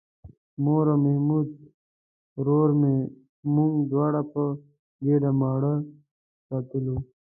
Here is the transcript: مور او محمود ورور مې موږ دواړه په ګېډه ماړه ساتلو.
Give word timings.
مور 0.63 0.85
او 0.91 0.97
محمود 1.05 1.49
ورور 2.39 2.69
مې 2.79 2.95
موږ 3.53 3.73
دواړه 3.91 4.21
په 4.31 4.43
ګېډه 5.05 5.31
ماړه 5.39 5.73
ساتلو. 6.47 6.97